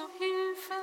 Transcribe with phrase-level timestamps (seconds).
[0.00, 0.74] zu Hilfe.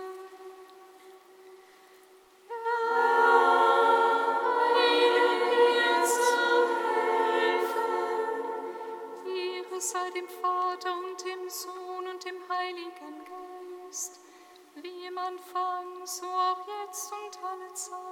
[9.80, 14.20] sei dem Vater und dem Sohn und dem Heiligen Geist,
[14.76, 18.07] wie im Anfang, so auch jetzt und alle Zeit.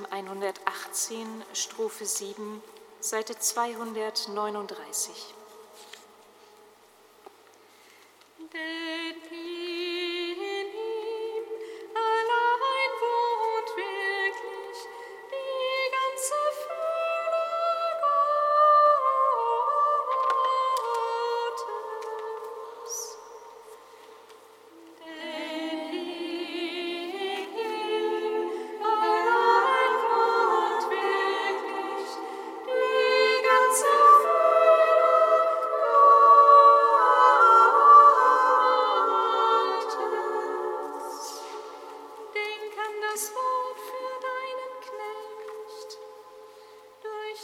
[0.00, 2.62] Psalm 118, Strophe 7,
[3.00, 5.34] Seite 239.
[8.52, 8.89] Der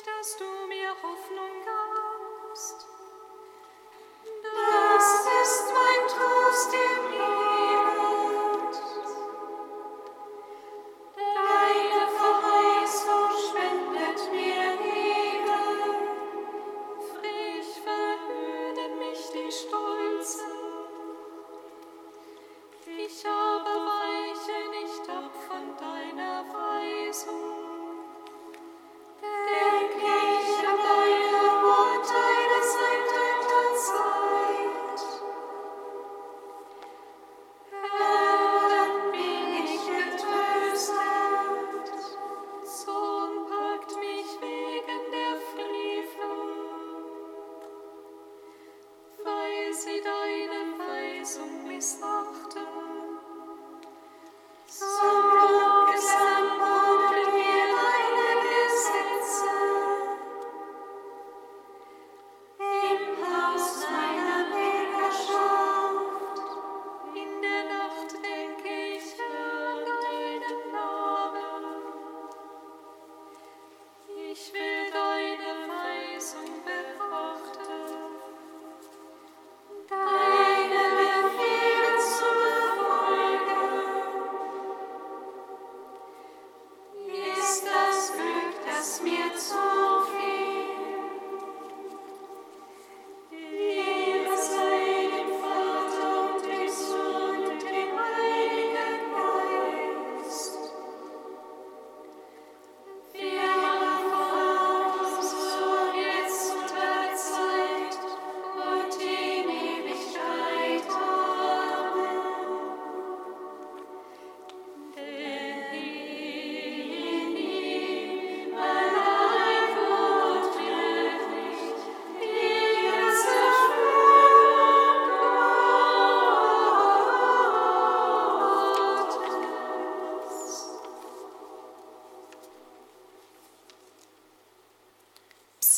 [0.07, 1.86] dass du mir Hoffnung gabst.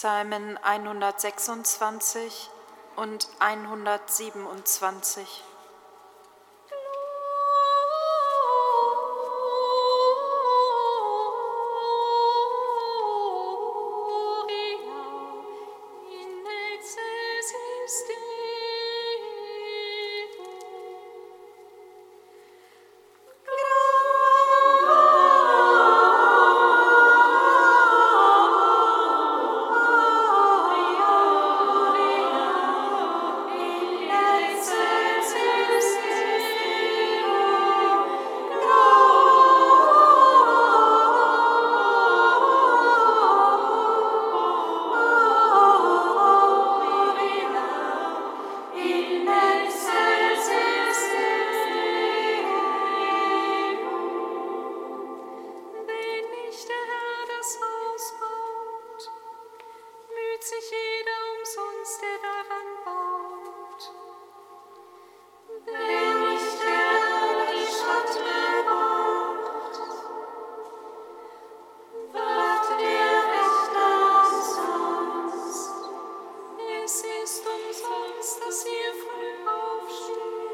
[0.08, 2.49] Psalmen 126
[2.96, 5.44] und 127.
[77.28, 80.48] ist umsonst, dass ihr früh aufsteht.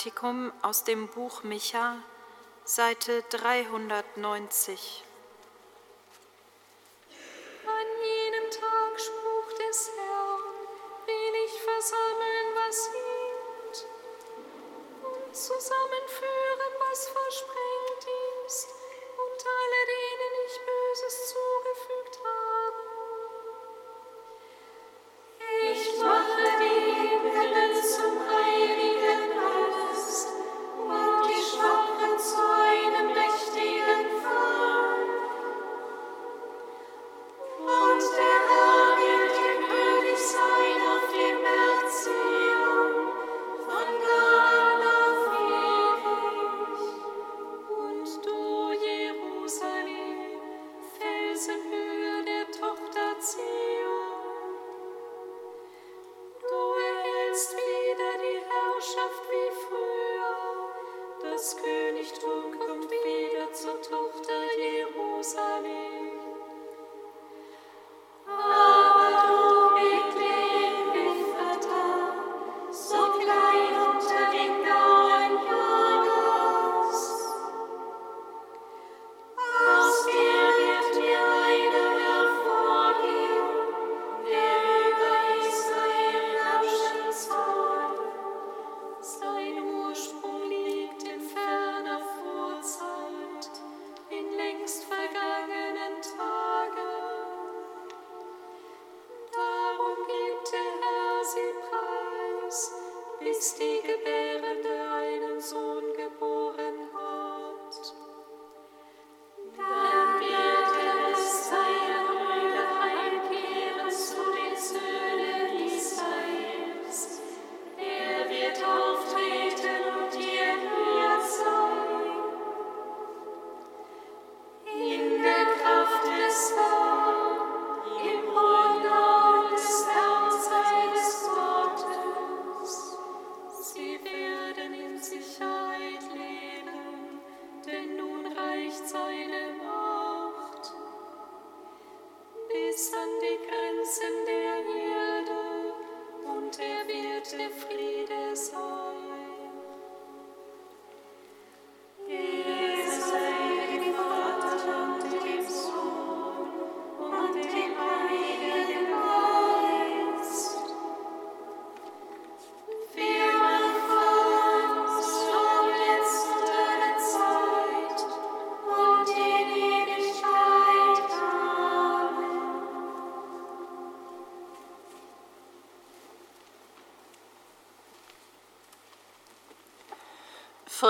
[0.00, 1.96] Kantikum aus dem Buch Micha,
[2.64, 5.04] Seite 390.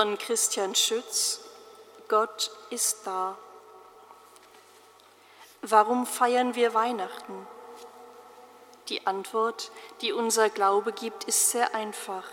[0.01, 1.41] von Christian Schütz
[2.07, 3.37] Gott ist da.
[5.61, 7.45] Warum feiern wir Weihnachten?
[8.89, 9.69] Die Antwort,
[10.01, 12.23] die unser Glaube gibt, ist sehr einfach,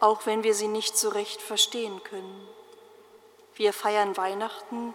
[0.00, 2.48] auch wenn wir sie nicht so recht verstehen können.
[3.54, 4.92] Wir feiern Weihnachten,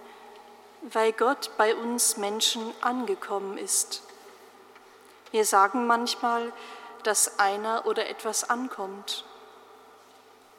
[0.82, 4.04] weil Gott bei uns Menschen angekommen ist.
[5.32, 6.52] Wir sagen manchmal,
[7.04, 9.24] dass einer oder etwas ankommt.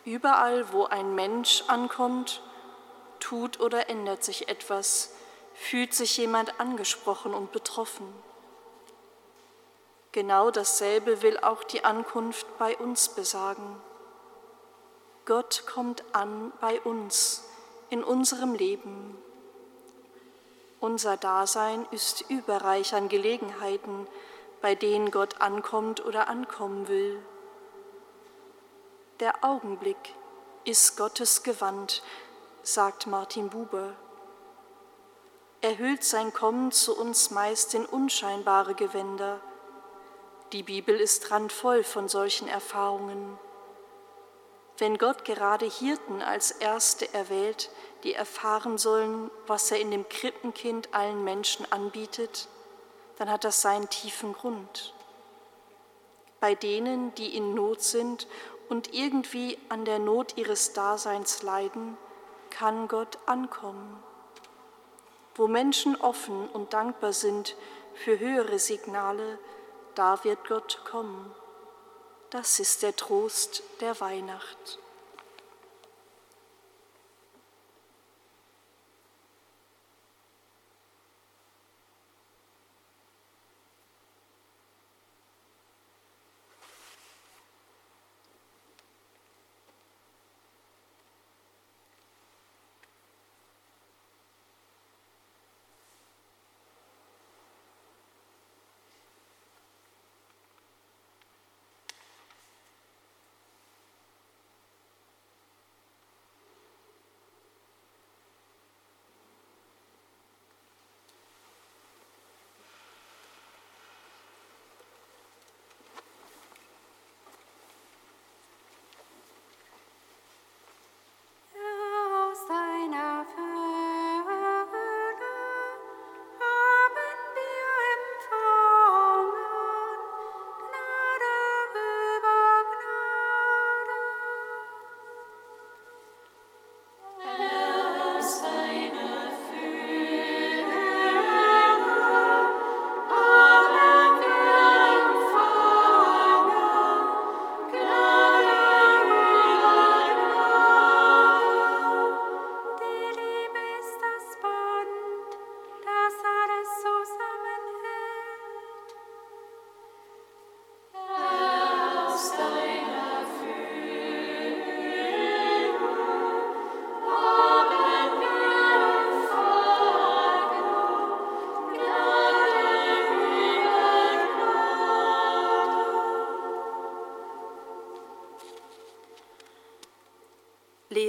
[0.04, 2.42] Überall, wo ein Mensch ankommt,
[3.20, 5.14] tut oder ändert sich etwas,
[5.54, 8.06] fühlt sich jemand angesprochen und betroffen.
[10.12, 13.80] Genau dasselbe will auch die Ankunft bei uns besagen.
[15.24, 17.44] Gott kommt an bei uns,
[17.88, 19.16] in unserem Leben.
[20.80, 24.06] Unser Dasein ist überreich an Gelegenheiten,
[24.60, 27.22] bei denen Gott ankommt oder ankommen will.
[29.24, 30.14] Der Augenblick
[30.66, 32.02] ist Gottes Gewand,
[32.62, 33.94] sagt Martin Buber.
[35.62, 39.40] Er hüllt sein Kommen zu uns meist in unscheinbare Gewänder.
[40.52, 43.38] Die Bibel ist randvoll von solchen Erfahrungen.
[44.76, 47.70] Wenn Gott gerade Hirten als Erste erwählt,
[48.02, 52.46] die erfahren sollen, was er in dem Krippenkind allen Menschen anbietet,
[53.16, 54.92] dann hat das seinen tiefen Grund.
[56.40, 58.26] Bei denen, die in Not sind
[58.74, 61.96] und irgendwie an der Not ihres Daseins leiden,
[62.50, 64.02] kann Gott ankommen.
[65.36, 67.54] Wo Menschen offen und dankbar sind
[67.94, 69.38] für höhere Signale,
[69.94, 71.32] da wird Gott kommen.
[72.30, 74.80] Das ist der Trost der Weihnacht.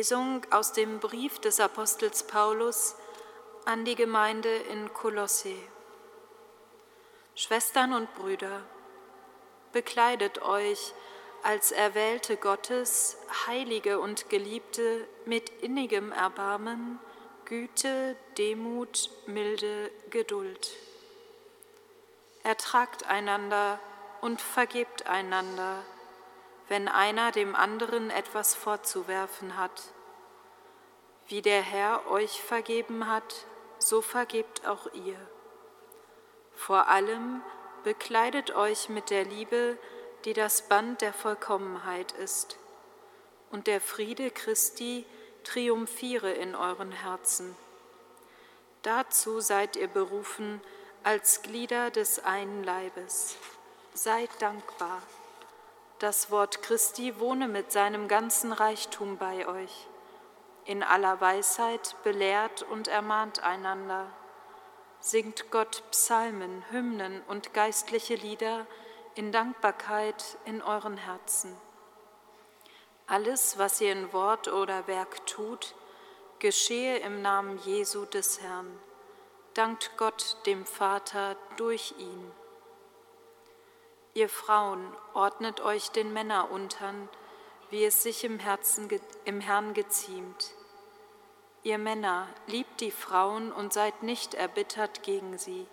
[0.06, 2.96] Lesung aus dem Brief des Apostels Paulus
[3.66, 5.56] an die Gemeinde in Kolosse.
[7.34, 8.62] Schwestern und Brüder,
[9.74, 10.94] bekleidet euch
[11.42, 17.00] als Erwählte Gottes, Heilige und Geliebte mit innigem Erbarmen,
[17.46, 20.70] Güte, Demut, Milde, Geduld.
[22.44, 23.80] Ertragt einander
[24.22, 25.84] und vergebt einander,
[26.68, 29.95] wenn einer dem anderen etwas vorzuwerfen hat.
[31.28, 33.46] Wie der Herr euch vergeben hat,
[33.80, 35.18] so vergebt auch ihr.
[36.56, 37.42] Vor allem
[37.84, 39.78] bekleidet euch mit der Liebe,
[40.26, 42.58] die das Band der Vollkommenheit ist,
[43.52, 45.06] und der Friede Christi
[45.44, 47.56] triumphiere in euren Herzen.
[48.82, 50.62] Dazu seid ihr berufen
[51.04, 53.36] als Glieder des einen Leibes.
[53.94, 55.02] Seid dankbar.
[56.00, 59.88] Das Wort Christi wohne mit seinem ganzen Reichtum bei euch.
[60.66, 64.08] In aller Weisheit belehrt und ermahnt einander.
[65.00, 68.66] Singt Gott Psalmen, Hymnen und geistliche Lieder
[69.14, 71.56] in Dankbarkeit in euren Herzen.
[73.06, 75.76] Alles, was ihr in Wort oder Werk tut,
[76.40, 78.80] geschehe im Namen Jesu des Herrn.
[79.54, 82.32] Dankt Gott dem Vater durch ihn.
[84.16, 87.08] Ihr Frauen, ordnet euch den Männern untern,
[87.70, 88.90] wie es sich im, Herzen,
[89.24, 90.55] im Herrn geziemt.
[91.66, 95.66] Ihr Männer, liebt die Frauen und seid nicht erbittert gegen sie.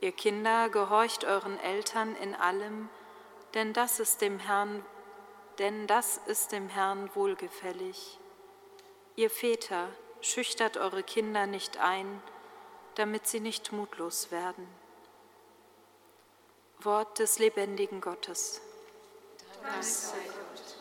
[0.00, 2.88] Ihr Kinder, gehorcht euren Eltern in allem,
[3.54, 4.86] denn das ist dem Herrn,
[5.58, 8.20] denn das ist dem Herrn wohlgefällig.
[9.16, 9.88] Ihr Väter,
[10.20, 12.22] schüchtert eure Kinder nicht ein,
[12.94, 14.68] damit sie nicht mutlos werden.
[16.78, 18.60] Wort des lebendigen Gottes.
[19.64, 20.75] Dank sei Gott.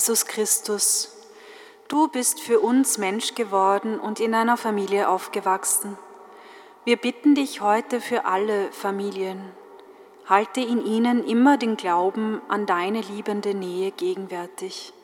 [0.00, 1.14] Jesus Christus,
[1.88, 5.98] du bist für uns Mensch geworden und in einer Familie aufgewachsen.
[6.86, 9.52] Wir bitten dich heute für alle Familien.
[10.24, 14.94] Halte in ihnen immer den Glauben an deine liebende Nähe gegenwärtig.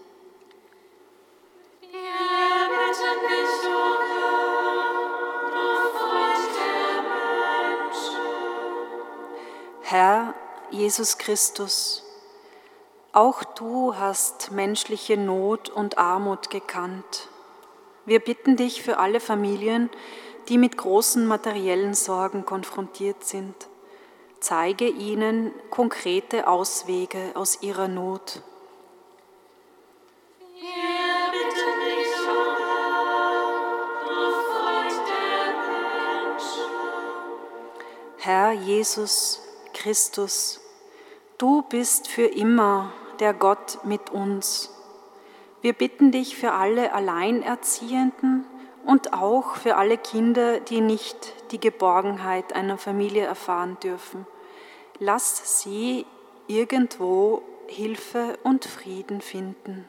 [9.82, 10.32] Herr
[10.70, 12.05] Jesus Christus,
[13.16, 17.30] auch du hast menschliche Not und Armut gekannt.
[18.04, 19.88] Wir bitten dich für alle Familien,
[20.50, 23.54] die mit großen materiellen Sorgen konfrontiert sind.
[24.38, 28.42] Zeige ihnen konkrete Auswege aus ihrer Not.
[38.18, 39.40] Herr Jesus
[39.72, 40.60] Christus,
[41.38, 44.72] du bist für immer der Gott mit uns.
[45.62, 48.44] Wir bitten dich für alle Alleinerziehenden
[48.84, 54.26] und auch für alle Kinder, die nicht die Geborgenheit einer Familie erfahren dürfen.
[54.98, 56.06] Lass sie
[56.46, 59.84] irgendwo Hilfe und Frieden finden.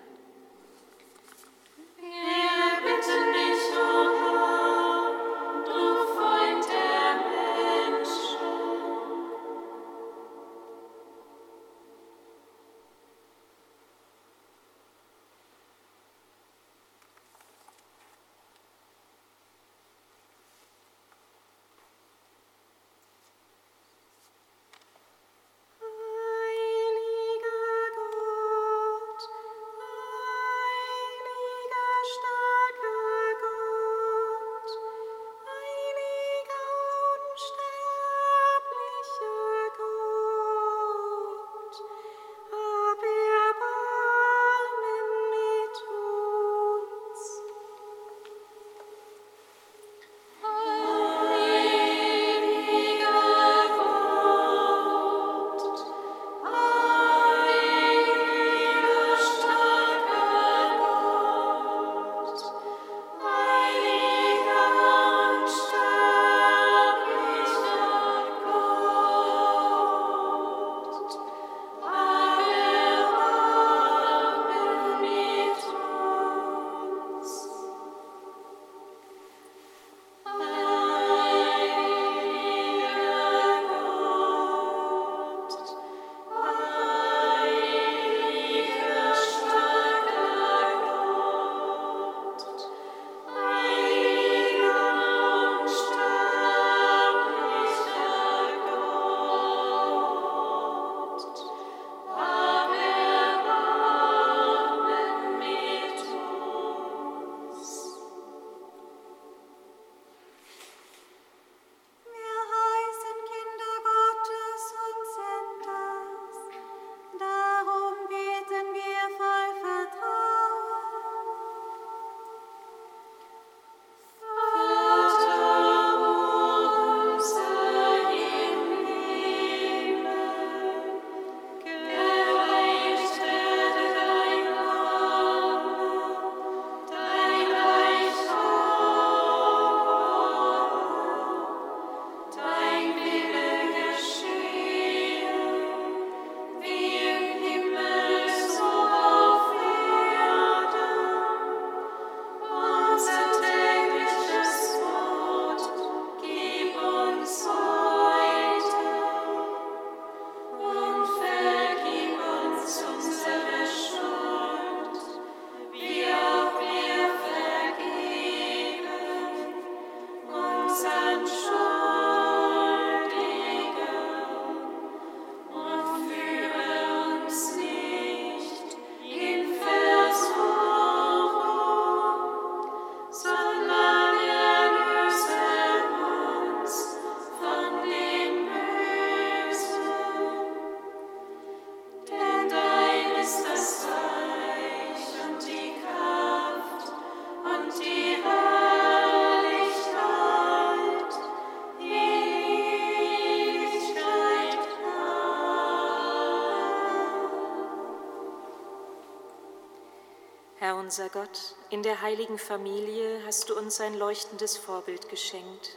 [210.88, 215.76] Unser Gott, in der heiligen Familie hast du uns ein leuchtendes Vorbild geschenkt.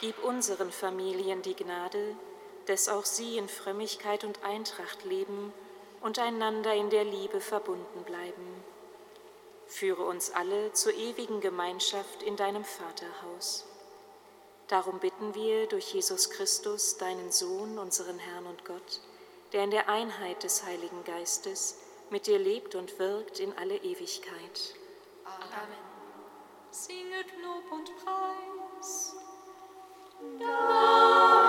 [0.00, 2.16] Gib unseren Familien die Gnade,
[2.64, 5.52] dass auch sie in Frömmigkeit und Eintracht leben
[6.00, 8.64] und einander in der Liebe verbunden bleiben.
[9.66, 13.66] Führe uns alle zur ewigen Gemeinschaft in deinem Vaterhaus.
[14.68, 19.02] Darum bitten wir durch Jesus Christus, deinen Sohn, unseren Herrn und Gott,
[19.52, 21.76] der in der Einheit des Heiligen Geistes
[22.10, 24.74] mit dir lebt und wirkt in alle Ewigkeit.
[25.24, 25.90] Amen.
[26.70, 29.16] Singet Lob und Preis.
[30.38, 31.39] Dank